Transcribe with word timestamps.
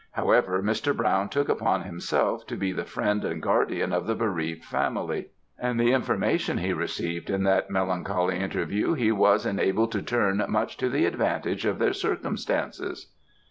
However, 0.13 0.63
Mr. 0.63 0.97
Brown 0.97 1.29
took 1.29 1.47
upon 1.47 1.83
himself 1.83 2.47
to 2.47 2.55
be 2.57 2.71
the 2.71 2.85
friend 2.85 3.23
and 3.23 3.39
guardian 3.39 3.93
of 3.93 4.07
the 4.07 4.15
bereaved 4.15 4.65
family; 4.65 5.27
and 5.59 5.79
the 5.79 5.91
information 5.91 6.57
he 6.57 6.73
received 6.73 7.29
in 7.29 7.43
that 7.43 7.69
melancholy 7.69 8.39
interview 8.39 8.93
he 8.95 9.11
was 9.11 9.45
enabled 9.45 9.91
to 9.91 10.01
turn 10.01 10.43
much 10.49 10.75
to 10.77 10.89
the 10.89 11.05
advantage 11.05 11.65
of 11.65 11.77
their 11.77 11.93
circumstances." 11.93 13.11